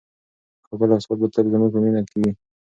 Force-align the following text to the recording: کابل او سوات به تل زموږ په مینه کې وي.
کابل 0.67 0.89
او 0.93 0.99
سوات 1.03 1.17
به 1.21 1.27
تل 1.33 1.45
زموږ 1.53 1.69
په 1.73 1.79
مینه 1.83 2.01
کې 2.09 2.17
وي. 2.21 2.31